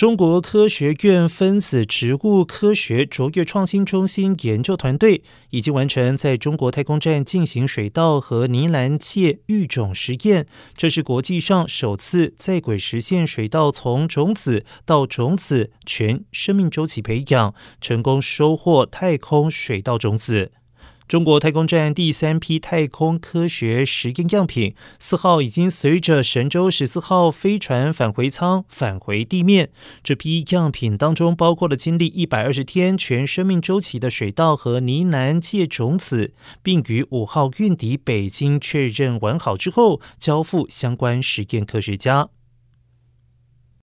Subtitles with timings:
[0.00, 20.50] 中国科学院分子植物科学卓越创新中心研究团队已经完成在中国太空站进行水稻和呢兰芥育种实验，这是国际上首次在轨实现水稻从种子到种子全生命周期培养，成功收获太空水稻种子。
[21.10, 29.70] 中国太空站第三批太空科学实验样品四号已经随着神舟十四号飞船返回舱返回地面。
[30.04, 36.32] 这批样品当中包括了经历一百二十天全生命周期的水稻和呢南芥种子，
[36.62, 42.28] 并于五号运抵北京确认完好之后交付相关实验科学家。